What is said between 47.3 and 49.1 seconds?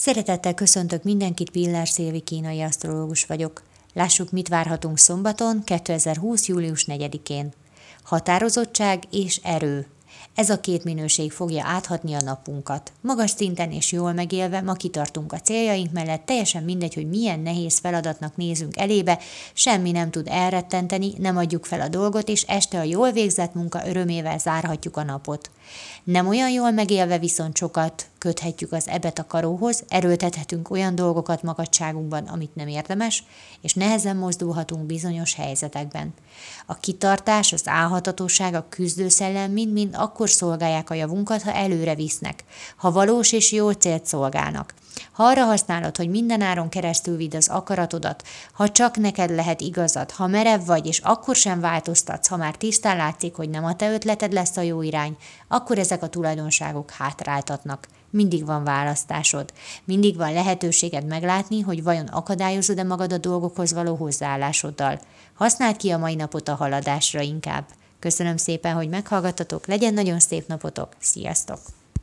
az akaratodat, ha csak